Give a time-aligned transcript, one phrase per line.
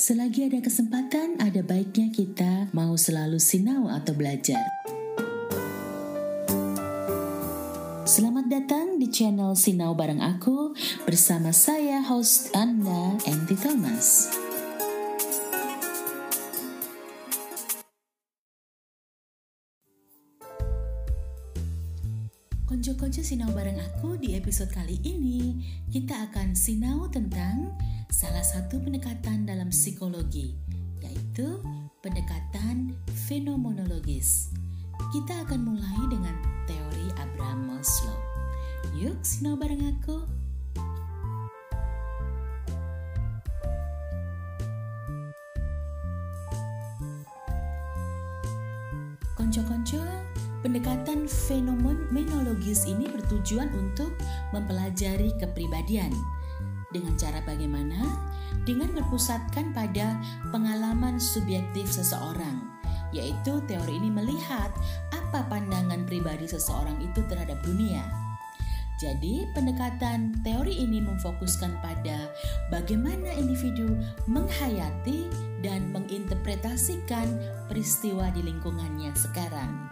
[0.00, 4.64] Selagi ada kesempatan, ada baiknya kita mau selalu sinau atau belajar.
[8.08, 10.72] Selamat datang di channel Sinau Bareng Aku
[11.04, 14.32] bersama saya host Anda, Andy Thomas.
[22.90, 25.62] Konco-konco sinau bareng aku di episode kali ini
[25.94, 27.70] kita akan sinau tentang
[28.10, 30.58] salah satu pendekatan dalam psikologi
[30.98, 31.62] yaitu
[32.02, 32.98] pendekatan
[33.30, 34.50] fenomenologis.
[35.14, 36.34] Kita akan mulai dengan
[36.66, 38.18] teori Abraham Maslow.
[38.98, 40.39] Yuk sinau bareng aku.
[51.60, 54.16] Fenomenologis ini bertujuan untuk
[54.56, 56.08] mempelajari kepribadian.
[56.90, 58.00] Dengan cara bagaimana?
[58.64, 60.18] Dengan berpusatkan pada
[60.50, 62.66] pengalaman subjektif seseorang,
[63.14, 64.72] yaitu teori ini melihat
[65.14, 68.02] apa pandangan pribadi seseorang itu terhadap dunia.
[69.00, 72.28] Jadi, pendekatan teori ini memfokuskan pada
[72.68, 73.96] bagaimana individu
[74.28, 75.24] menghayati
[75.64, 77.24] dan menginterpretasikan
[77.64, 79.88] peristiwa di lingkungannya sekarang.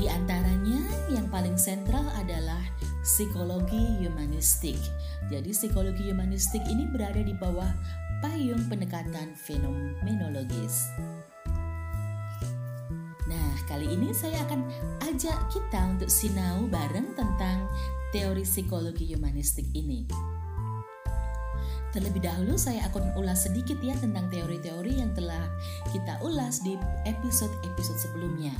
[0.00, 0.80] Di antaranya,
[1.12, 2.64] yang paling sentral adalah
[3.04, 4.80] psikologi humanistik.
[5.28, 7.68] Jadi, psikologi humanistik ini berada di bawah
[8.24, 10.88] payung pendekatan fenomenologis.
[13.28, 14.64] Nah, kali ini saya akan
[15.04, 17.68] ajak kita untuk sinau bareng tentang
[18.08, 20.08] teori psikologi humanistik ini.
[21.90, 25.50] Terlebih dahulu saya akan ulas sedikit ya tentang teori-teori yang telah
[25.90, 28.54] kita ulas di episode-episode sebelumnya.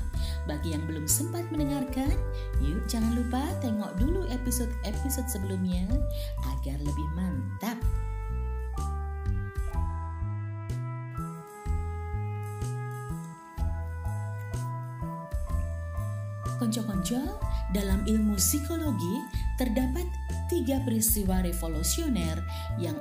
[0.50, 2.10] Bagi yang belum sempat mendengarkan,
[2.58, 5.86] yuk jangan lupa tengok dulu episode-episode sebelumnya
[6.58, 7.78] agar lebih mantap.
[16.58, 17.40] Konco-konco,
[17.72, 19.16] dalam ilmu psikologi
[19.56, 20.04] terdapat
[20.50, 22.36] tiga peristiwa revolusioner
[22.76, 22.98] yang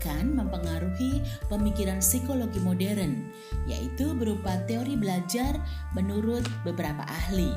[0.00, 1.20] akan mempengaruhi
[1.52, 3.28] pemikiran psikologi modern,
[3.68, 5.60] yaitu berupa teori belajar
[5.92, 7.52] menurut beberapa ahli.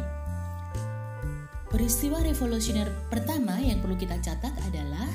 [1.72, 5.10] Peristiwa revolusioner pertama yang perlu kita catat adalah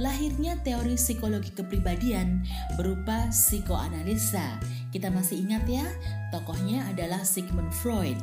[0.00, 2.40] lahirnya teori psikologi kepribadian
[2.78, 4.56] berupa psikoanalisa.
[4.94, 5.84] Kita masih ingat ya,
[6.32, 8.22] tokohnya adalah Sigmund Freud.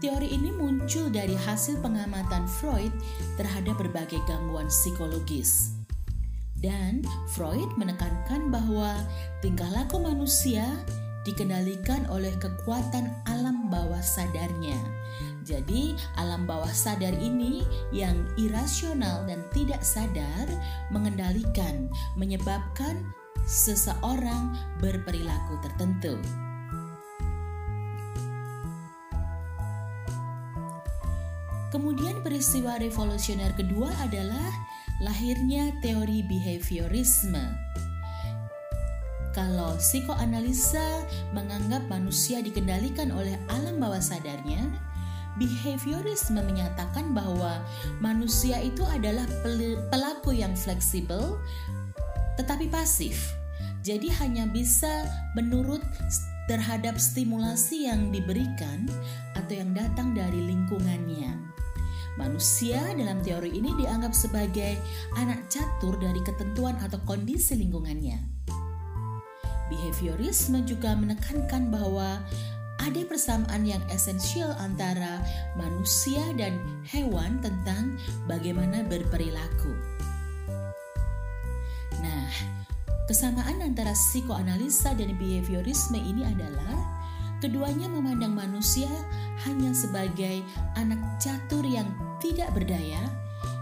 [0.00, 2.90] Teori ini muncul dari hasil pengamatan Freud
[3.38, 5.79] terhadap berbagai gangguan psikologis.
[6.60, 7.00] Dan
[7.32, 9.00] Freud menekankan bahwa
[9.40, 10.68] tingkah laku manusia
[11.24, 14.76] dikendalikan oleh kekuatan alam bawah sadarnya.
[15.40, 20.46] Jadi, alam bawah sadar ini yang irasional dan tidak sadar
[20.92, 23.00] mengendalikan, menyebabkan
[23.48, 24.52] seseorang
[24.84, 26.20] berperilaku tertentu.
[31.70, 34.50] Kemudian peristiwa revolusioner kedua adalah
[35.00, 37.40] lahirnya teori behaviorisme.
[39.32, 44.60] Kalau psikoanalisa menganggap manusia dikendalikan oleh alam bawah sadarnya,
[45.40, 47.64] behaviorisme menyatakan bahwa
[48.04, 49.24] manusia itu adalah
[49.88, 51.40] pelaku yang fleksibel
[52.36, 53.32] tetapi pasif.
[53.80, 55.80] Jadi hanya bisa menurut
[56.44, 58.84] terhadap stimulasi yang diberikan
[59.38, 61.32] atau yang datang dari lingkungannya.
[62.18, 64.74] Manusia dalam teori ini dianggap sebagai
[65.14, 68.18] anak catur dari ketentuan atau kondisi lingkungannya.
[69.70, 72.18] Behaviorisme juga menekankan bahwa
[72.80, 75.22] ada persamaan yang esensial antara
[75.54, 77.94] manusia dan hewan tentang
[78.26, 79.70] bagaimana berperilaku.
[82.00, 82.32] Nah,
[83.06, 86.99] kesamaan antara psikoanalisa dan behaviorisme ini adalah
[87.40, 88.92] Keduanya memandang manusia
[89.48, 90.44] hanya sebagai
[90.76, 91.88] anak catur yang
[92.20, 93.00] tidak berdaya,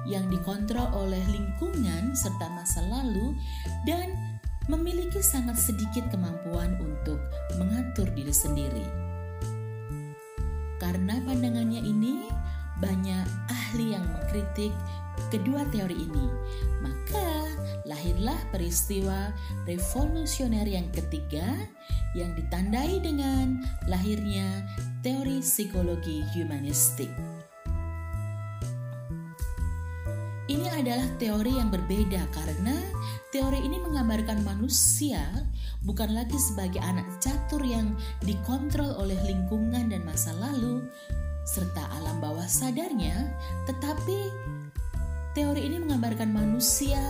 [0.02, 3.38] yang dikontrol oleh lingkungan serta masa lalu,
[3.86, 4.10] dan
[4.66, 7.22] memiliki sangat sedikit kemampuan untuk
[7.54, 8.86] mengatur diri sendiri.
[10.82, 12.26] Karena pandangannya ini,
[12.82, 14.74] banyak ahli yang mengkritik
[15.30, 16.26] kedua teori ini,
[16.82, 16.97] maka
[17.88, 19.32] lahirlah peristiwa
[19.64, 21.56] revolusioner yang ketiga
[22.12, 24.44] yang ditandai dengan lahirnya
[25.00, 27.10] teori psikologi humanistik.
[30.48, 32.76] Ini adalah teori yang berbeda karena
[33.32, 35.20] teori ini menggambarkan manusia
[35.84, 37.92] bukan lagi sebagai anak catur yang
[38.24, 40.88] dikontrol oleh lingkungan dan masa lalu
[41.44, 43.28] serta alam bawah sadarnya,
[43.64, 44.32] tetapi
[45.32, 47.00] teori ini menggambarkan manusia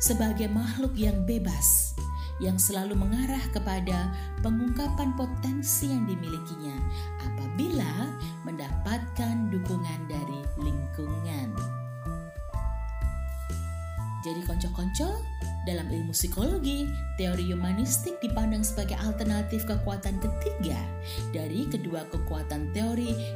[0.00, 1.92] sebagai makhluk yang bebas,
[2.40, 4.10] yang selalu mengarah kepada
[4.40, 6.74] pengungkapan potensi yang dimilikinya
[7.28, 8.08] apabila
[8.48, 11.52] mendapatkan dukungan dari lingkungan.
[14.20, 15.24] Jadi konco-konco,
[15.64, 16.84] dalam ilmu psikologi,
[17.16, 20.76] teori humanistik dipandang sebagai alternatif kekuatan ketiga
[21.32, 23.29] dari kedua kekuatan teori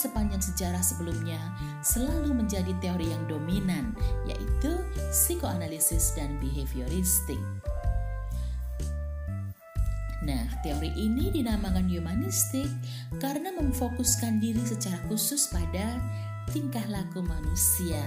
[0.00, 1.36] sepanjang sejarah sebelumnya
[1.84, 3.92] selalu menjadi teori yang dominan,
[4.24, 4.80] yaitu
[5.12, 7.40] psikoanalisis dan behavioristik.
[10.24, 12.68] Nah, teori ini dinamakan humanistik
[13.20, 15.96] karena memfokuskan diri secara khusus pada
[16.52, 18.00] tingkah laku manusia,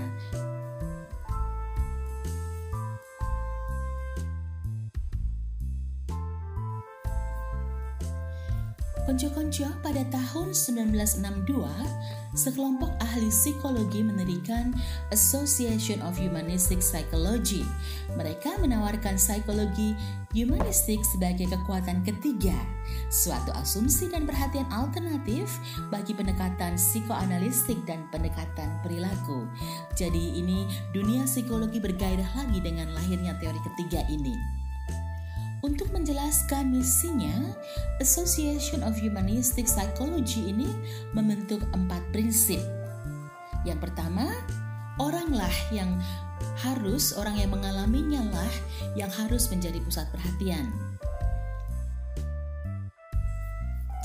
[9.13, 11.21] Konco-konco pada tahun 1962,
[12.33, 14.73] sekelompok ahli psikologi mendirikan
[15.13, 17.61] Association of Humanistic Psychology.
[18.17, 19.93] Mereka menawarkan psikologi
[20.33, 22.57] humanistik sebagai kekuatan ketiga,
[23.13, 25.61] suatu asumsi dan perhatian alternatif
[25.93, 29.45] bagi pendekatan psikoanalistik dan pendekatan perilaku.
[29.93, 34.62] Jadi ini dunia psikologi bergairah lagi dengan lahirnya teori ketiga ini.
[35.73, 37.33] Untuk menjelaskan misinya,
[37.97, 40.69] Association of Humanistic Psychology ini
[41.17, 42.61] membentuk empat prinsip.
[43.65, 44.29] Yang pertama,
[45.01, 45.97] oranglah yang
[46.61, 48.53] harus, orang yang mengalaminya lah
[48.93, 50.69] yang harus menjadi pusat perhatian.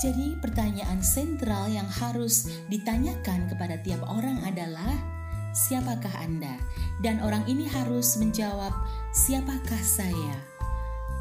[0.01, 4.97] Jadi, pertanyaan sentral yang harus ditanyakan kepada tiap orang adalah:
[5.53, 6.57] siapakah Anda?
[7.05, 8.73] Dan orang ini harus menjawab,
[9.13, 10.48] "Siapakah saya?"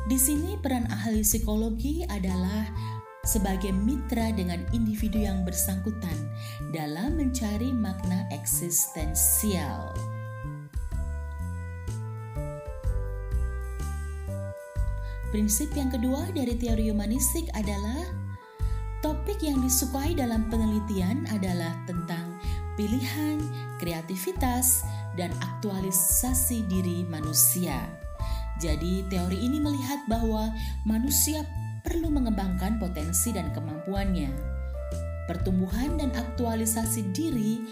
[0.08, 2.64] Di sini peran ahli psikologi adalah
[3.28, 6.32] sebagai mitra dengan individu yang bersangkutan
[6.72, 9.92] dalam mencari makna eksistensial.
[15.28, 18.08] Prinsip yang kedua dari teori humanistik adalah
[19.04, 22.32] topik yang disukai dalam penelitian adalah tentang
[22.80, 23.44] pilihan,
[23.76, 24.88] kreativitas,
[25.20, 28.07] dan aktualisasi diri manusia.
[28.58, 30.50] Jadi, teori ini melihat bahwa
[30.82, 31.46] manusia
[31.86, 34.34] perlu mengembangkan potensi dan kemampuannya.
[35.30, 37.62] Pertumbuhan dan aktualisasi diri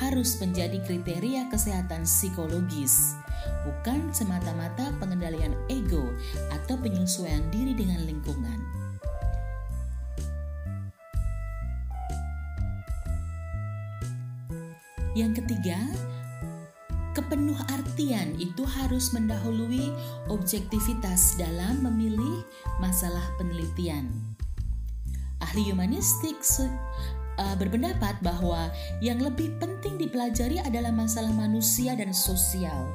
[0.00, 3.12] harus menjadi kriteria kesehatan psikologis,
[3.68, 6.08] bukan semata-mata pengendalian ego
[6.54, 8.60] atau penyesuaian diri dengan lingkungan.
[15.18, 15.78] Yang ketiga,
[17.20, 19.92] Kepenuh artian itu harus mendahului
[20.32, 22.48] objektivitas dalam memilih
[22.80, 24.08] masalah penelitian.
[25.44, 26.40] Ahli humanistik
[27.36, 28.72] uh, berpendapat bahwa
[29.04, 32.88] yang lebih penting dipelajari adalah masalah manusia dan sosial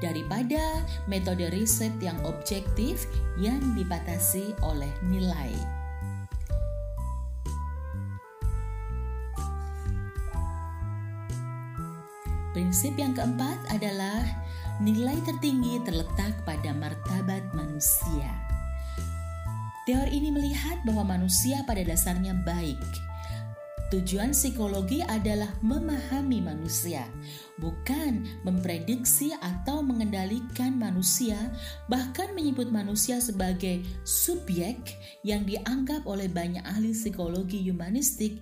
[0.00, 3.04] daripada metode riset yang objektif
[3.36, 5.52] yang dibatasi oleh nilai.
[12.56, 14.24] Prinsip yang keempat adalah
[14.80, 18.32] nilai tertinggi terletak pada martabat manusia.
[19.84, 22.80] Teori ini melihat bahwa manusia pada dasarnya baik.
[23.92, 27.04] Tujuan psikologi adalah memahami manusia,
[27.60, 31.36] bukan memprediksi atau mengendalikan manusia,
[31.92, 34.80] bahkan menyebut manusia sebagai subjek
[35.28, 38.40] yang dianggap oleh banyak ahli psikologi humanistik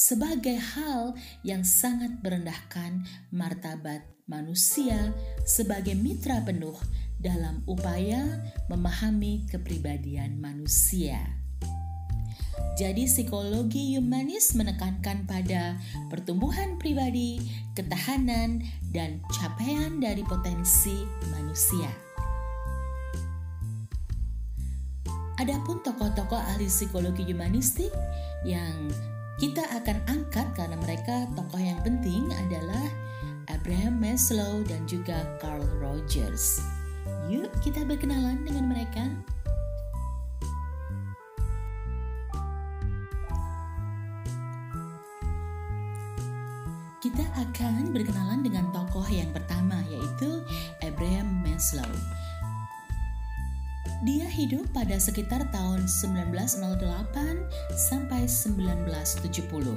[0.00, 1.12] sebagai hal
[1.44, 5.12] yang sangat merendahkan martabat manusia
[5.44, 6.72] sebagai mitra penuh
[7.20, 8.24] dalam upaya
[8.72, 11.20] memahami kepribadian manusia.
[12.80, 15.76] Jadi psikologi humanis menekankan pada
[16.08, 17.36] pertumbuhan pribadi,
[17.76, 18.64] ketahanan,
[18.96, 20.96] dan capaian dari potensi
[21.28, 21.92] manusia.
[25.36, 27.92] Adapun tokoh-tokoh ahli psikologi humanistik
[28.48, 28.88] yang
[29.40, 32.84] kita akan angkat karena mereka tokoh yang penting adalah
[33.48, 36.60] Abraham Maslow dan juga Carl Rogers.
[37.32, 39.00] Yuk kita berkenalan dengan mereka.
[47.00, 50.44] Kita akan berkenalan dengan tokoh yang pertama yaitu
[50.84, 51.88] Abraham Maslow.
[54.00, 56.80] Dia hidup pada sekitar tahun 1908
[57.76, 59.76] sampai 1970.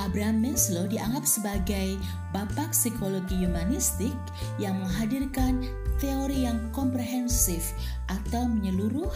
[0.00, 2.00] Abraham Maslow dianggap sebagai
[2.32, 4.16] bapak psikologi humanistik
[4.56, 5.68] yang menghadirkan
[6.00, 7.76] teori yang komprehensif
[8.08, 9.12] atau menyeluruh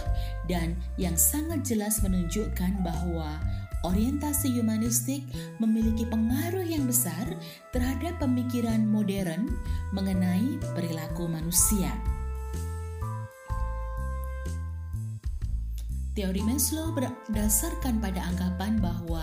[0.53, 3.41] dan yang sangat jelas menunjukkan bahwa
[3.89, 5.25] orientasi humanistik
[5.57, 7.25] memiliki pengaruh yang besar
[7.73, 9.49] terhadap pemikiran modern
[9.97, 12.18] mengenai perilaku manusia.
[16.19, 19.23] Teori Maslow berdasarkan pada anggapan bahwa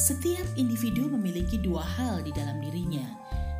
[0.00, 3.04] setiap individu memiliki dua hal di dalam dirinya,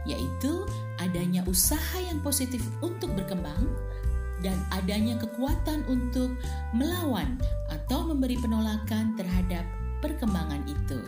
[0.08, 0.64] yaitu
[0.96, 3.68] adanya usaha yang positif untuk berkembang
[4.40, 6.32] dan adanya kekuatan untuk
[6.72, 7.36] melawan
[7.68, 9.68] atau memberi penolakan terhadap
[10.00, 11.04] perkembangan itu.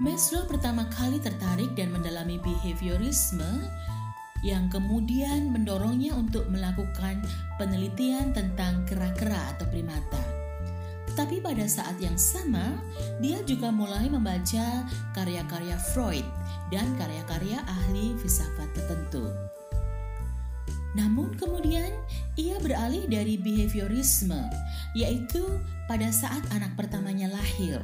[0.00, 3.68] Maslow pertama kali tertarik dan mendalami behaviorisme
[4.42, 7.22] yang kemudian mendorongnya untuk melakukan
[7.56, 10.22] penelitian tentang kera-kera atau primata.
[11.12, 12.72] Tapi pada saat yang sama,
[13.20, 14.82] dia juga mulai membaca
[15.12, 16.24] karya-karya Freud
[16.72, 19.28] dan karya-karya ahli filsafat tertentu.
[20.92, 21.88] Namun kemudian
[22.36, 24.40] ia beralih dari behaviorisme,
[24.96, 25.44] yaitu
[25.84, 27.80] pada saat anak pertamanya lahir.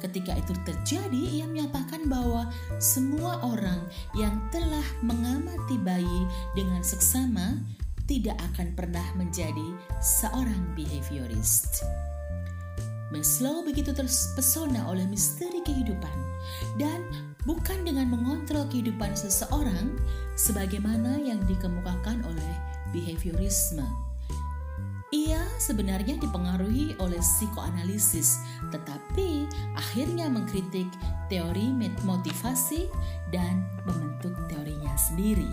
[0.00, 2.48] Ketika itu terjadi, ia menyatakan bahwa
[2.80, 3.84] semua orang
[4.16, 6.24] yang telah mengamati bayi
[6.56, 7.60] dengan seksama
[8.08, 11.84] tidak akan pernah menjadi seorang behaviorist.
[13.12, 16.16] Maslow begitu terpesona oleh misteri kehidupan
[16.78, 17.02] dan
[17.44, 19.98] bukan dengan mengontrol kehidupan seseorang
[20.38, 22.52] sebagaimana yang dikemukakan oleh
[22.94, 24.09] behaviorisme
[25.70, 28.42] sebenarnya dipengaruhi oleh psikoanalisis,
[28.74, 29.46] tetapi
[29.78, 30.90] akhirnya mengkritik
[31.30, 31.70] teori
[32.02, 32.90] motivasi
[33.30, 35.46] dan membentuk teorinya sendiri.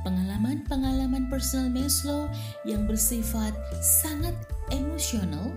[0.00, 2.32] Pengalaman-pengalaman personal Maslow
[2.64, 3.52] yang bersifat
[4.00, 4.32] sangat
[4.72, 5.52] emosional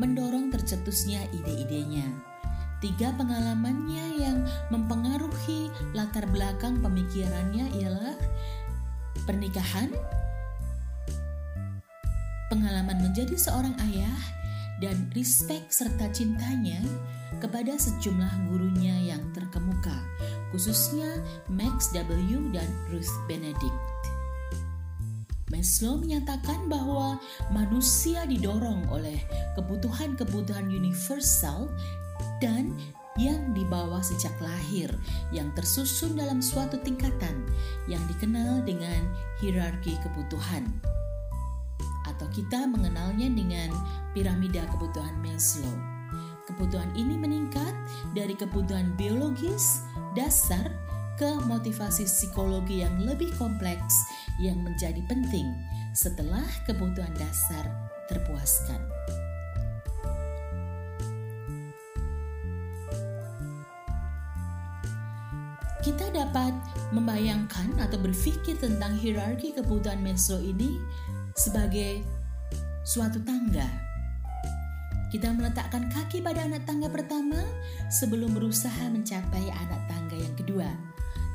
[0.00, 2.08] mendorong tercetusnya ide-idenya.
[2.80, 8.16] Tiga pengalamannya yang mempengaruhi latar belakang pemikirannya ialah
[9.24, 9.88] pernikahan,
[12.48, 14.18] pengalaman menjadi seorang ayah,
[14.80, 16.80] dan respect serta cintanya
[17.40, 19.96] kepada sejumlah gurunya yang terkemuka,
[20.52, 21.08] khususnya
[21.48, 22.52] Max W.
[22.52, 23.76] dan Ruth Benedict.
[25.46, 27.22] Maslow menyatakan bahwa
[27.54, 29.16] manusia didorong oleh
[29.54, 31.70] kebutuhan-kebutuhan universal
[32.42, 32.74] dan
[33.16, 34.92] yang dibawa sejak lahir
[35.32, 37.46] yang tersusun dalam suatu tingkatan
[37.88, 39.00] yang dikenal dengan
[39.40, 40.68] hierarki kebutuhan
[42.06, 43.70] atau kita mengenalnya dengan
[44.14, 45.74] piramida kebutuhan Maslow.
[46.46, 47.74] Kebutuhan ini meningkat
[48.14, 49.82] dari kebutuhan biologis
[50.14, 50.70] dasar
[51.16, 54.04] ke motivasi psikologi yang lebih kompleks
[54.38, 55.48] yang menjadi penting
[55.96, 57.64] setelah kebutuhan dasar
[58.06, 58.78] terpuaskan.
[65.86, 66.50] Kita dapat
[66.90, 70.82] membayangkan atau berpikir tentang hierarki kebutuhan Maslow ini
[71.36, 72.00] sebagai
[72.82, 73.68] suatu tangga.
[75.12, 77.38] Kita meletakkan kaki pada anak tangga pertama
[77.92, 80.66] sebelum berusaha mencapai anak tangga yang kedua.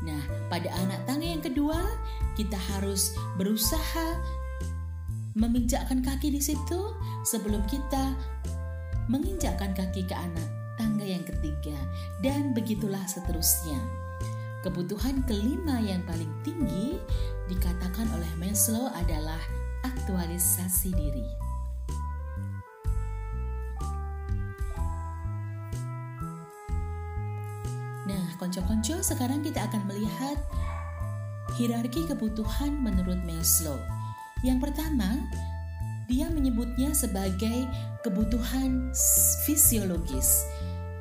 [0.01, 1.79] Nah, pada anak tangga yang kedua,
[2.35, 4.17] kita harus berusaha
[5.37, 6.91] meminjakkan kaki di situ
[7.23, 8.11] sebelum kita
[9.07, 11.77] menginjakkan kaki ke anak tangga yang ketiga,
[12.25, 13.77] dan begitulah seterusnya.
[14.61, 16.97] Kebutuhan kelima yang paling tinggi
[17.49, 19.41] dikatakan oleh Maslow adalah
[19.85, 21.27] aktualisasi diri.
[28.09, 30.37] Nah, konco-konco sekarang kita akan melihat
[31.55, 33.77] hierarki kebutuhan menurut Maslow.
[34.41, 35.21] Yang pertama,
[36.09, 37.69] dia menyebutnya sebagai
[38.03, 38.91] kebutuhan
[39.45, 40.43] fisiologis,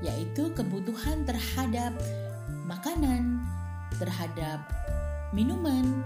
[0.04, 1.96] yaitu kebutuhan terhadap
[2.68, 3.42] makanan,
[3.99, 4.62] terhadap
[5.34, 6.04] minuman,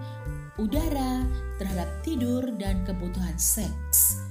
[0.58, 1.26] udara,
[1.58, 4.23] terhadap tidur, dan kebutuhan seks.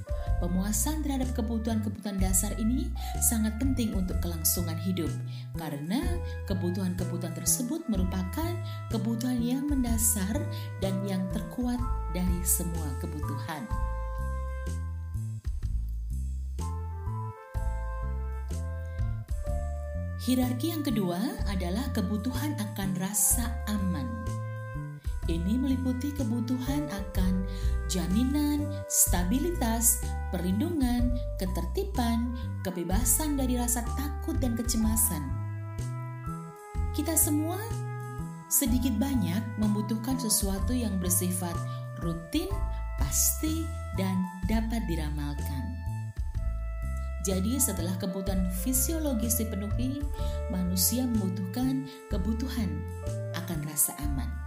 [0.44, 2.92] Pemuasan terhadap kebutuhan-kebutuhan dasar ini
[3.24, 5.08] sangat penting untuk kelangsungan hidup,
[5.56, 6.04] karena
[6.52, 8.52] kebutuhan-kebutuhan tersebut merupakan
[8.92, 10.36] kebutuhan yang mendasar
[10.84, 11.80] dan yang terkuat
[12.12, 13.64] dari semua kebutuhan.
[20.24, 21.20] Hierarki yang kedua
[21.52, 24.23] adalah kebutuhan akan rasa aman.
[25.24, 27.48] Ini meliputi kebutuhan akan
[27.88, 30.04] jaminan, stabilitas,
[30.36, 32.36] perlindungan, ketertiban,
[32.68, 35.24] kebebasan dari rasa takut dan kecemasan.
[36.92, 37.56] Kita semua
[38.52, 41.56] sedikit banyak membutuhkan sesuatu yang bersifat
[42.04, 42.52] rutin,
[43.00, 43.64] pasti,
[43.96, 44.20] dan
[44.52, 45.64] dapat diramalkan.
[47.24, 50.04] Jadi, setelah kebutuhan fisiologis dipenuhi,
[50.52, 52.68] manusia membutuhkan kebutuhan
[53.40, 54.43] akan rasa aman.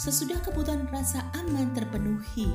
[0.00, 2.48] Sesudah kebutuhan rasa aman terpenuhi,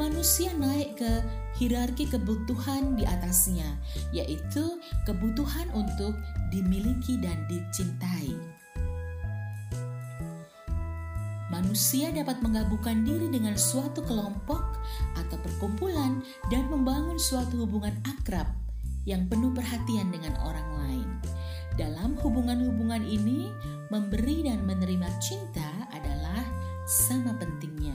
[0.00, 1.12] manusia naik ke
[1.60, 3.76] hierarki kebutuhan di atasnya,
[4.08, 6.16] yaitu kebutuhan untuk
[6.48, 8.32] dimiliki dan dicintai.
[11.52, 14.80] Manusia dapat menggabungkan diri dengan suatu kelompok
[15.20, 18.48] atau perkumpulan dan membangun suatu hubungan akrab
[19.04, 21.08] yang penuh perhatian dengan orang lain.
[21.76, 23.52] Dalam hubungan-hubungan ini,
[23.92, 26.31] memberi dan menerima cinta adalah
[26.86, 27.94] sama pentingnya.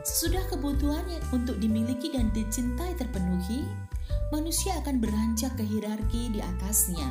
[0.00, 3.68] Sesudah kebutuhan untuk dimiliki dan dicintai terpenuhi,
[4.32, 7.08] manusia akan beranjak ke hierarki di atasnya,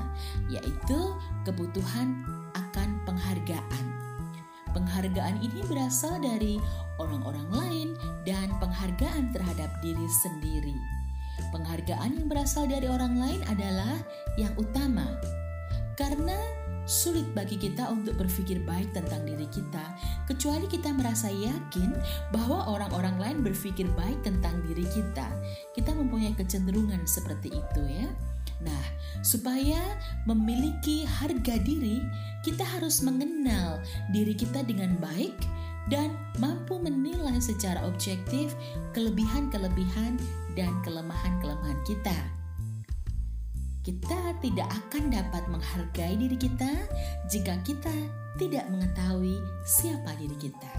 [0.50, 1.14] yaitu
[1.46, 2.26] kebutuhan
[2.58, 3.86] akan penghargaan.
[4.74, 6.62] Penghargaan ini berasal dari
[7.02, 7.90] orang-orang lain
[8.26, 10.78] dan penghargaan terhadap diri sendiri.
[11.50, 13.98] Penghargaan yang berasal dari orang lain adalah
[14.38, 15.08] yang utama,
[15.98, 16.38] karena
[16.90, 19.94] sulit bagi kita untuk berpikir baik tentang diri kita,
[20.26, 21.94] kecuali kita merasa yakin
[22.34, 25.30] bahwa orang-orang lain berpikir baik tentang diri kita.
[25.78, 28.10] Kita mempunyai kecenderungan seperti itu, ya.
[28.66, 28.84] Nah,
[29.22, 29.80] supaya
[30.26, 32.02] memiliki harga diri,
[32.42, 33.80] kita harus mengenal
[34.10, 35.38] diri kita dengan baik
[35.94, 38.58] dan mampu menilai secara objektif
[38.98, 40.18] kelebihan-kelebihan
[40.58, 42.39] dan kelemahan-kelemahan kita.
[43.90, 46.70] Kita tidak akan dapat menghargai diri kita
[47.26, 47.90] jika kita
[48.38, 50.70] tidak mengetahui siapa diri kita.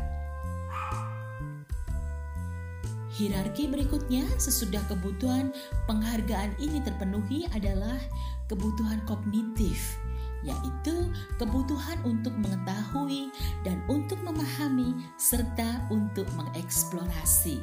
[3.11, 5.50] Hierarki berikutnya sesudah kebutuhan
[5.90, 7.99] penghargaan ini terpenuhi adalah
[8.47, 9.99] kebutuhan kognitif,
[10.47, 13.26] yaitu kebutuhan untuk mengetahui
[13.67, 17.59] dan untuk memahami serta untuk mengeksplorasi.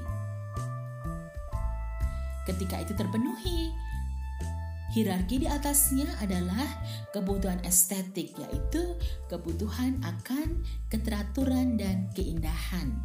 [2.43, 3.71] Ketika itu terpenuhi,
[4.97, 6.65] hierarki di atasnya adalah
[7.13, 8.97] kebutuhan estetik, yaitu
[9.29, 12.97] kebutuhan akan keteraturan dan keindahan.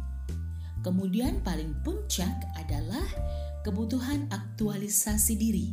[0.81, 3.05] Kemudian paling puncak adalah
[3.61, 5.69] kebutuhan aktualisasi diri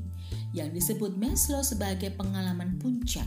[0.52, 3.26] yang disebut Maslow sebagai pengalaman puncak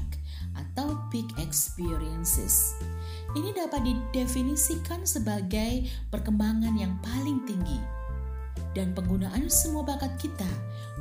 [0.54, 2.78] atau peak experiences.
[3.34, 7.82] Ini dapat didefinisikan sebagai perkembangan yang paling tinggi
[8.78, 10.50] dan penggunaan semua bakat kita,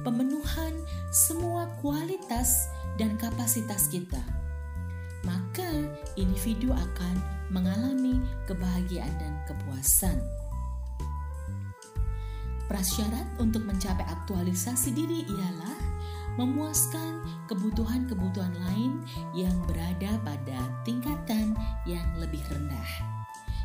[0.03, 0.75] pemenuhan
[1.11, 4.21] semua kualitas dan kapasitas kita.
[5.23, 5.87] Maka
[6.19, 7.15] individu akan
[7.55, 8.19] mengalami
[8.51, 10.19] kebahagiaan dan kepuasan.
[12.67, 15.79] Prasyarat untuk mencapai aktualisasi diri ialah
[16.41, 19.05] memuaskan kebutuhan-kebutuhan lain
[19.37, 21.53] yang berada pada tingkatan
[21.85, 22.91] yang lebih rendah.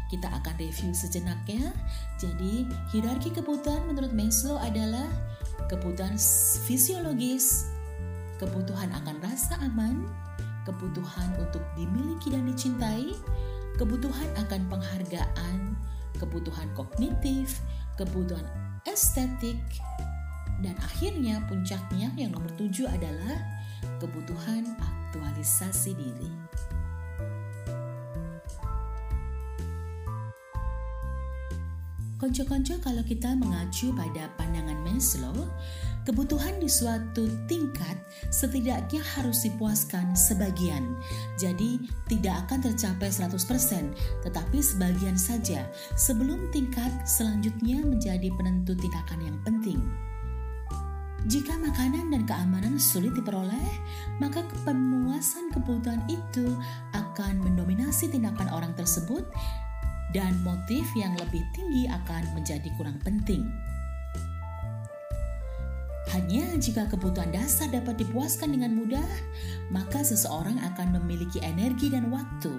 [0.07, 1.71] Kita akan review sejenak ya.
[2.19, 5.07] Jadi, hierarki kebutuhan menurut Maslow adalah
[5.67, 6.15] kebutuhan
[6.63, 7.67] fisiologis,
[8.39, 10.07] kebutuhan akan rasa aman,
[10.63, 13.15] kebutuhan untuk dimiliki dan dicintai,
[13.79, 15.75] kebutuhan akan penghargaan,
[16.17, 17.59] kebutuhan kognitif,
[17.95, 18.47] kebutuhan
[18.87, 19.59] estetik,
[20.65, 23.37] dan akhirnya puncaknya yang nomor tujuh adalah
[24.01, 26.31] kebutuhan aktualisasi diri.
[32.17, 35.45] Konco-konco kalau kita mengacu pada pandangan Maslow,
[36.07, 37.99] Kebutuhan di suatu tingkat
[38.31, 40.95] setidaknya harus dipuaskan sebagian.
[41.35, 43.91] Jadi tidak akan tercapai 100%,
[44.23, 45.67] tetapi sebagian saja
[45.99, 49.83] sebelum tingkat selanjutnya menjadi penentu tindakan yang penting.
[51.27, 53.67] Jika makanan dan keamanan sulit diperoleh,
[54.23, 56.55] maka pemuasan kebutuhan itu
[56.95, 59.27] akan mendominasi tindakan orang tersebut
[60.15, 63.47] dan motif yang lebih tinggi akan menjadi kurang penting.
[66.15, 69.11] Hanya jika kebutuhan dasar dapat dipuaskan dengan mudah,
[69.67, 72.51] maka seseorang akan memiliki energi dan waktu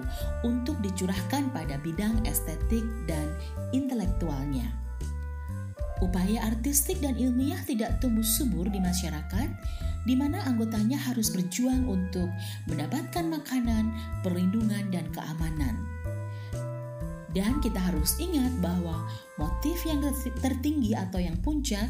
[0.45, 3.25] untuk dicurahkan pada bidang estetik dan
[3.73, 4.69] intelektualnya.
[5.99, 9.49] Upaya artistik dan ilmiah tidak tumbuh subur di masyarakat,
[10.07, 12.29] di mana anggotanya harus berjuang untuk
[12.69, 13.91] mendapatkan makanan,
[14.23, 15.98] perlindungan, dan keamanan.
[17.29, 19.05] Dan kita harus ingat bahwa
[19.37, 20.01] motif yang
[20.41, 21.89] tertinggi atau yang puncak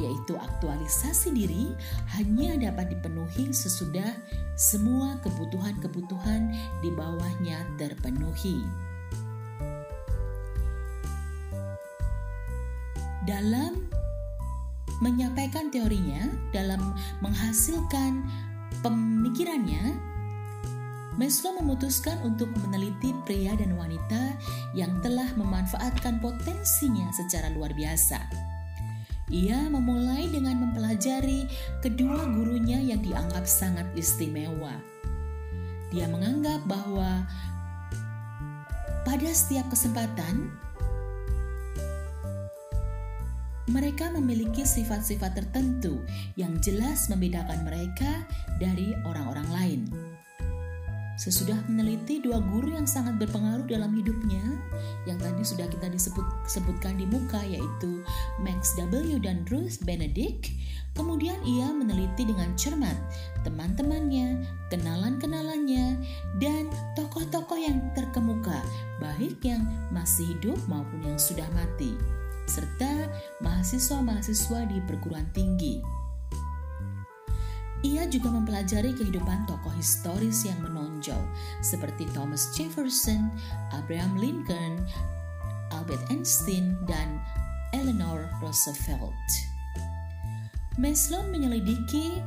[0.00, 1.68] yaitu aktualisasi diri,
[2.16, 4.08] hanya dapat dipenuhi sesudah
[4.56, 6.48] semua kebutuhan-kebutuhan
[6.80, 8.64] di bawahnya terpenuhi.
[13.28, 13.84] Dalam
[15.04, 18.24] menyampaikan teorinya, dalam menghasilkan
[18.82, 19.94] pemikirannya,
[21.20, 24.32] Maslow memutuskan untuk meneliti pria dan wanita
[24.72, 28.52] yang telah memanfaatkan potensinya secara luar biasa
[29.32, 31.48] ia memulai dengan mempelajari
[31.80, 34.76] kedua gurunya yang dianggap sangat istimewa.
[35.88, 37.24] Dia menganggap bahwa
[39.08, 40.52] pada setiap kesempatan
[43.72, 46.04] mereka memiliki sifat-sifat tertentu
[46.36, 48.28] yang jelas membedakan mereka
[48.60, 50.11] dari orang-orang lain.
[51.20, 54.40] Sesudah meneliti dua guru yang sangat berpengaruh dalam hidupnya,
[55.04, 58.00] yang tadi sudah kita disebut sebutkan di muka yaitu
[58.40, 60.48] Max W dan Ruth Benedict,
[60.96, 62.96] kemudian ia meneliti dengan cermat
[63.44, 66.00] teman-temannya, kenalan-kenalannya,
[66.40, 68.64] dan tokoh-tokoh yang terkemuka,
[68.98, 71.94] baik yang masih hidup maupun yang sudah mati
[72.42, 73.06] serta
[73.40, 76.01] mahasiswa-mahasiswa di perguruan tinggi.
[77.82, 81.18] Ia juga mempelajari kehidupan tokoh historis yang menonjol
[81.66, 83.26] seperti Thomas Jefferson,
[83.74, 84.86] Abraham Lincoln,
[85.74, 87.18] Albert Einstein, dan
[87.74, 89.26] Eleanor Roosevelt.
[90.78, 92.22] Maslow menyelidiki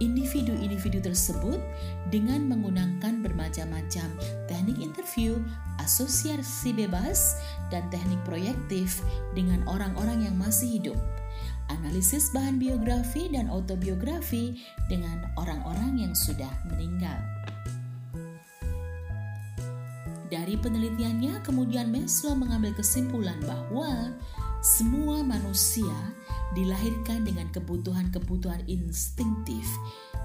[0.00, 1.60] individu-individu tersebut
[2.08, 4.08] dengan menggunakan bermacam-macam
[4.48, 5.40] teknik interview,
[5.80, 9.00] asosiasi bebas, dan teknik proyektif
[9.36, 10.98] dengan orang-orang yang masih hidup.
[11.70, 14.58] Analisis bahan biografi dan autobiografi
[14.90, 17.16] dengan orang-orang yang sudah meninggal.
[20.30, 24.14] Dari penelitiannya, kemudian Maslow mengambil kesimpulan bahwa
[24.62, 25.94] semua manusia
[26.54, 29.66] dilahirkan dengan kebutuhan-kebutuhan instinktif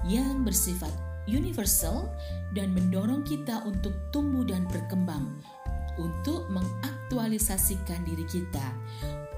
[0.06, 0.94] yang bersifat
[1.26, 2.06] universal
[2.54, 5.42] dan mendorong kita untuk tumbuh dan berkembang,
[5.98, 8.66] untuk mengaktualisasikan diri kita,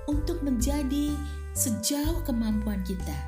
[0.04, 1.16] untuk menjadi
[1.58, 3.18] sejauh kemampuan kita.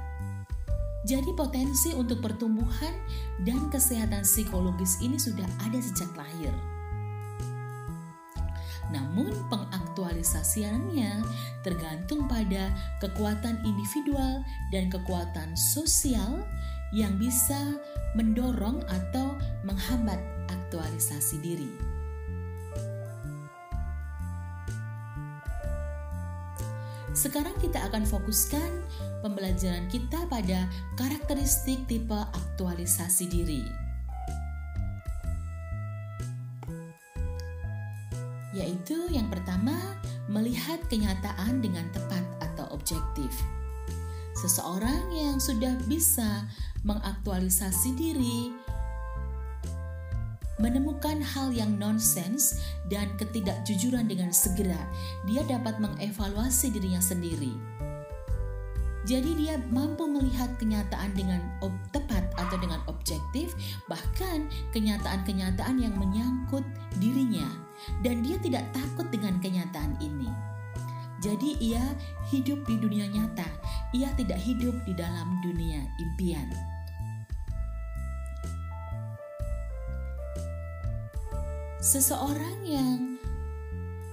[1.03, 2.95] Jadi potensi untuk pertumbuhan
[3.43, 6.55] dan kesehatan psikologis ini sudah ada sejak lahir.
[8.95, 11.27] Namun pengaktualisasiannya
[11.67, 12.71] tergantung pada
[13.03, 16.47] kekuatan individual dan kekuatan sosial
[16.95, 17.59] yang bisa
[18.15, 19.35] mendorong atau
[19.67, 21.90] menghambat aktualisasi diri.
[27.11, 28.71] Sekarang kita akan fokuskan
[29.21, 33.91] pembelajaran kita pada karakteristik tipe aktualisasi diri.
[38.51, 39.75] yaitu yang pertama,
[40.27, 43.31] melihat kenyataan dengan tepat atau objektif.
[44.35, 46.47] Seseorang yang sudah bisa
[46.83, 48.51] mengaktualisasi diri,
[50.61, 52.61] menemukan hal yang nonsens
[52.93, 54.79] dan ketidakjujuran dengan segera,
[55.25, 57.57] dia dapat mengevaluasi dirinya sendiri.
[59.09, 61.41] Jadi dia mampu melihat kenyataan dengan
[61.89, 63.57] tepat atau dengan objektif,
[63.89, 64.45] bahkan
[64.77, 66.63] kenyataan-kenyataan yang menyangkut
[67.01, 67.49] dirinya
[68.05, 70.29] dan dia tidak takut dengan kenyataan ini.
[71.25, 71.81] Jadi ia
[72.29, 73.49] hidup di dunia nyata,
[73.97, 76.49] ia tidak hidup di dalam dunia impian.
[81.91, 83.19] Seseorang yang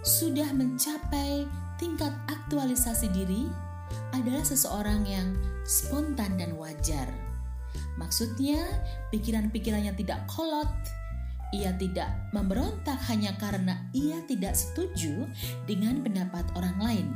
[0.02, 1.46] sudah mencapai
[1.78, 3.46] tingkat aktualisasi diri
[4.18, 7.06] adalah seseorang yang spontan dan wajar.
[8.02, 8.66] Maksudnya,
[9.14, 10.66] pikiran-pikirannya tidak kolot,
[11.54, 15.30] ia tidak memberontak hanya karena ia tidak setuju
[15.70, 17.08] dengan pendapat orang lain.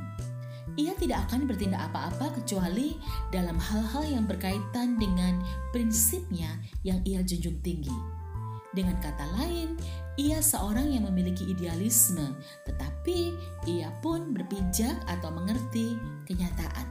[0.78, 3.02] Ia tidak akan bertindak apa-apa kecuali
[3.34, 5.42] dalam hal-hal yang berkaitan dengan
[5.74, 6.54] prinsipnya
[6.86, 8.22] yang ia junjung tinggi.
[8.72, 9.76] Dengan kata lain,
[10.22, 12.38] ia seorang yang memiliki idealisme,
[12.70, 13.34] tetapi
[13.66, 15.98] ia pun berpijak atau mengerti
[16.30, 16.86] kenyataan.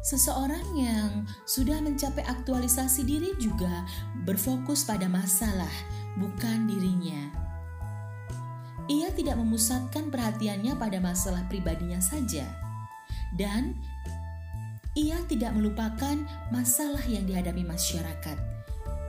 [0.00, 3.84] Seseorang yang sudah mencapai aktualisasi diri juga
[4.24, 5.70] berfokus pada masalah,
[6.16, 7.28] bukan dirinya.
[8.88, 12.42] Ia tidak memusatkan perhatiannya pada masalah pribadinya saja,
[13.36, 13.76] dan
[14.98, 16.18] ia tidak melupakan
[16.50, 18.38] masalah yang dihadapi masyarakat.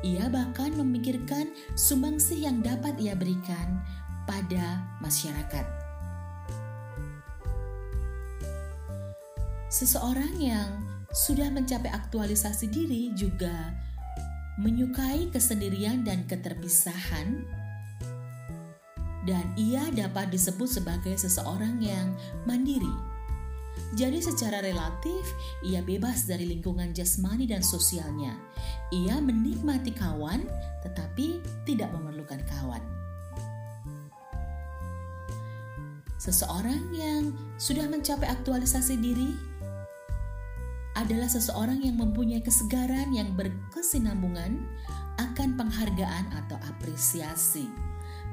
[0.02, 3.82] Ia bahkan memikirkan sumbangsih yang dapat ia berikan
[4.26, 5.66] pada masyarakat.
[9.72, 10.70] Seseorang yang
[11.16, 13.72] sudah mencapai aktualisasi diri juga
[14.60, 17.46] menyukai kesendirian dan keterpisahan,
[19.26, 22.14] dan ia dapat disebut sebagai seseorang yang
[22.44, 23.11] mandiri.
[23.92, 25.24] Jadi, secara relatif,
[25.68, 28.36] ia bebas dari lingkungan jasmani dan sosialnya.
[28.96, 30.48] Ia menikmati kawan,
[30.84, 32.84] tetapi tidak memerlukan kawan.
[36.22, 39.34] Seseorang yang sudah mencapai aktualisasi diri
[40.94, 44.62] adalah seseorang yang mempunyai kesegaran yang berkesinambungan
[45.18, 47.66] akan penghargaan atau apresiasi.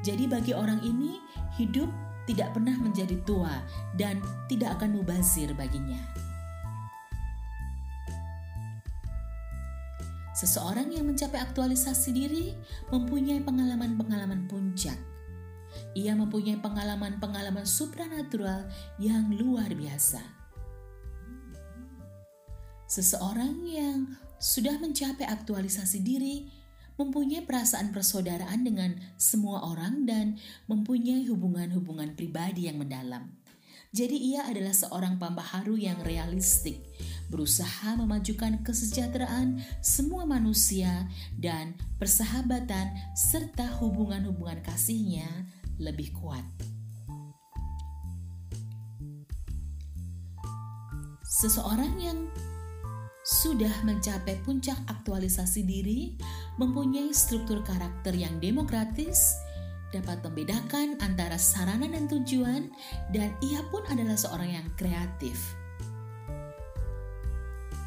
[0.04, 1.16] Jadi bagi orang ini
[1.56, 1.88] hidup
[2.28, 3.64] tidak pernah menjadi tua
[3.96, 4.20] dan
[4.52, 5.98] tidak akan mubazir baginya.
[10.36, 12.54] Seseorang yang mencapai aktualisasi diri
[12.94, 14.94] mempunyai pengalaman-pengalaman puncak.
[15.98, 18.68] Ia mempunyai pengalaman-pengalaman supranatural
[19.02, 20.22] yang luar biasa.
[22.86, 26.57] Seseorang yang sudah mencapai aktualisasi diri
[26.98, 33.30] mempunyai perasaan persaudaraan dengan semua orang dan mempunyai hubungan-hubungan pribadi yang mendalam.
[33.88, 36.84] Jadi ia adalah seorang pembaharu yang realistik,
[37.32, 41.08] berusaha memajukan kesejahteraan semua manusia
[41.40, 45.24] dan persahabatan serta hubungan-hubungan kasihnya
[45.80, 46.44] lebih kuat.
[51.24, 52.28] Seseorang yang
[53.28, 56.16] sudah mencapai puncak aktualisasi diri,
[56.58, 59.38] mempunyai struktur karakter yang demokratis,
[59.94, 62.68] dapat membedakan antara sarana dan tujuan,
[63.14, 65.38] dan ia pun adalah seorang yang kreatif.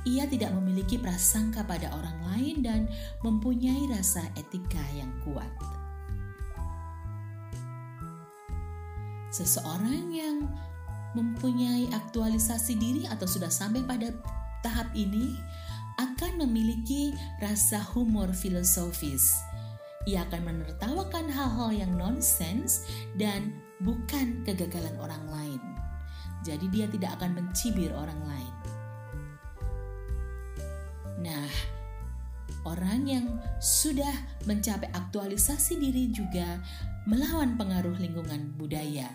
[0.02, 2.82] Ia tidak memiliki prasangka pada orang lain dan
[3.22, 5.52] mempunyai rasa etika yang kuat.
[9.30, 10.50] Seseorang yang
[11.14, 14.10] mempunyai aktualisasi diri atau sudah sampai pada
[14.66, 15.38] tahap ini
[16.02, 19.38] akan memiliki rasa humor filosofis
[20.10, 23.54] ia akan menertawakan hal-hal yang nonsens dan
[23.86, 25.62] bukan kegagalan orang lain.
[26.42, 28.54] Jadi dia tidak akan mencibir orang lain.
[31.22, 31.50] Nah,
[32.66, 33.26] orang yang
[33.62, 34.14] sudah
[34.50, 36.58] mencapai aktualisasi diri juga
[37.06, 39.06] melawan pengaruh lingkungan budaya.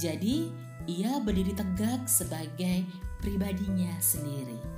[0.00, 0.48] Jadi,
[0.88, 2.88] ia berdiri tegak sebagai
[3.20, 4.75] pribadinya sendiri.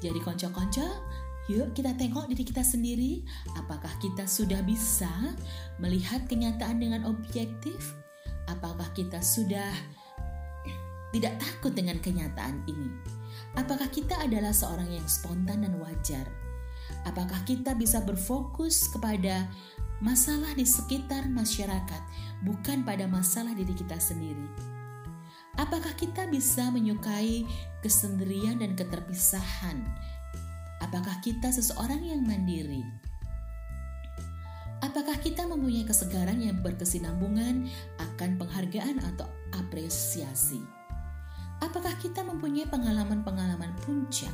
[0.00, 0.88] Jadi konco-konco,
[1.50, 3.26] Yuk kita tengok diri kita sendiri,
[3.58, 5.10] apakah kita sudah bisa
[5.82, 7.98] melihat kenyataan dengan objektif?
[8.46, 9.74] Apakah kita sudah
[11.10, 12.94] tidak takut dengan kenyataan ini?
[13.58, 16.22] Apakah kita adalah seorang yang spontan dan wajar?
[17.02, 19.50] Apakah kita bisa berfokus kepada
[19.98, 22.02] masalah di sekitar masyarakat,
[22.46, 24.78] bukan pada masalah diri kita sendiri?
[25.58, 27.42] Apakah kita bisa menyukai
[27.82, 29.82] kesendirian dan keterpisahan?
[30.78, 32.86] Apakah kita seseorang yang mandiri?
[34.80, 37.68] Apakah kita mempunyai kesegaran yang berkesinambungan
[38.00, 40.62] akan penghargaan atau apresiasi?
[41.60, 44.32] Apakah kita mempunyai pengalaman-pengalaman puncak?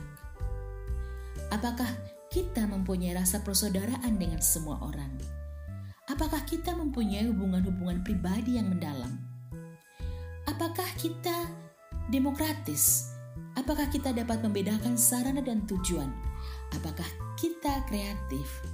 [1.50, 1.90] Apakah
[2.30, 5.10] kita mempunyai rasa persaudaraan dengan semua orang?
[6.06, 9.35] Apakah kita mempunyai hubungan-hubungan pribadi yang mendalam?
[10.56, 11.52] Apakah kita
[12.08, 13.12] demokratis?
[13.60, 16.08] Apakah kita dapat membedakan sarana dan tujuan?
[16.72, 17.04] Apakah
[17.36, 18.64] kita kreatif?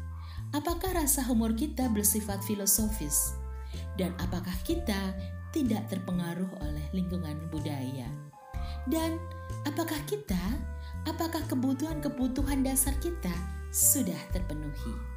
[0.55, 3.35] Apakah rasa humor kita bersifat filosofis?
[3.99, 5.11] Dan apakah kita
[5.51, 8.07] tidak terpengaruh oleh lingkungan budaya?
[8.87, 9.19] Dan
[9.67, 10.39] apakah kita,
[11.11, 13.35] apakah kebutuhan-kebutuhan dasar kita
[13.75, 15.12] sudah terpenuhi?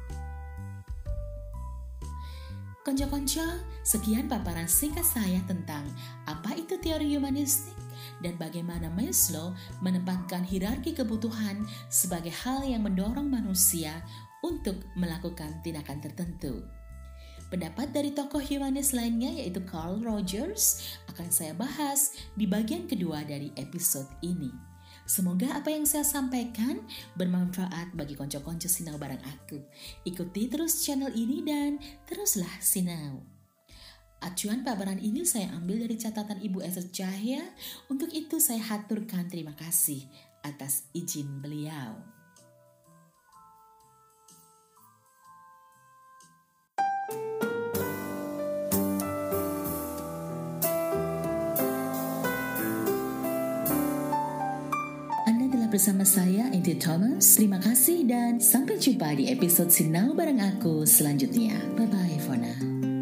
[2.86, 3.42] Konco-konco,
[3.82, 5.82] sekian paparan singkat saya tentang
[6.22, 7.74] apa itu teori humanistik
[8.22, 14.06] dan bagaimana Maslow menempatkan hierarki kebutuhan sebagai hal yang mendorong manusia
[14.46, 16.62] untuk melakukan tindakan tertentu.
[17.50, 23.50] Pendapat dari tokoh humanis lainnya yaitu Carl Rogers akan saya bahas di bagian kedua dari
[23.58, 24.75] episode ini.
[25.06, 26.82] Semoga apa yang saya sampaikan
[27.14, 29.62] bermanfaat bagi konco-konco sinau bareng aku.
[30.02, 31.78] Ikuti terus channel ini dan
[32.10, 33.22] teruslah sinau.
[34.18, 37.46] Acuan paparan ini saya ambil dari catatan Ibu Esther Cahya.
[37.86, 40.02] Untuk itu saya haturkan terima kasih
[40.42, 42.15] atas izin beliau.
[55.76, 57.36] Bersama saya, Inti Thomas.
[57.36, 61.52] Terima kasih dan sampai jumpa di episode Sinau bareng aku selanjutnya.
[61.76, 62.95] Bye-bye for now.